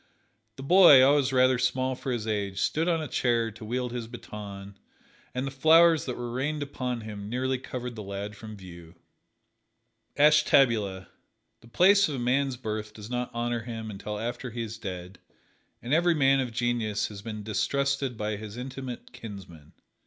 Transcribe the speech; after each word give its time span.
The 0.55 0.63
boy, 0.63 1.03
always 1.03 1.31
rather 1.31 1.59
small 1.59 1.93
for 1.93 2.11
his 2.11 2.25
age, 2.25 2.59
stood 2.59 2.87
on 2.87 3.03
a 3.03 3.07
chair 3.07 3.51
to 3.51 3.63
wield 3.63 3.91
his 3.91 4.07
baton, 4.07 4.79
and 5.35 5.45
the 5.45 5.51
flowers 5.51 6.05
that 6.05 6.17
were 6.17 6.31
rained 6.31 6.63
upon 6.63 7.01
him 7.01 7.29
nearly 7.29 7.59
covered 7.59 7.95
the 7.95 8.01
lad 8.01 8.35
from 8.35 8.57
view. 8.57 8.95
Ashtabula: 10.17 11.07
The 11.59 11.67
place 11.67 12.09
of 12.09 12.15
a 12.15 12.17
man's 12.17 12.57
birth 12.57 12.95
does 12.95 13.11
not 13.11 13.29
honor 13.31 13.61
him 13.61 13.91
until 13.91 14.17
after 14.17 14.49
he 14.49 14.63
is 14.63 14.79
dead, 14.79 15.19
and 15.83 15.93
every 15.93 16.15
man 16.15 16.39
of 16.39 16.51
genius 16.51 17.09
has 17.09 17.21
been 17.21 17.43
distrusted 17.43 18.17
by 18.17 18.37
his 18.37 18.57
intimate 18.57 19.13
kinsmen. 19.13 19.73